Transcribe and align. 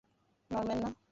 Norman, 0.51 0.79
না। 0.83 0.91